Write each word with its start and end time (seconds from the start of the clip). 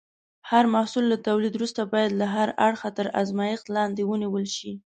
هر 0.51 0.63
محصول 0.73 1.03
له 1.11 1.17
تولید 1.27 1.53
وروسته 1.55 1.81
باید 1.93 2.11
له 2.19 2.25
هر 2.35 2.49
اړخه 2.67 2.89
تر 2.97 3.07
ازمېښت 3.21 3.65
لاندې 3.77 4.01
ونیول 4.05 4.45
شي. 4.57 4.71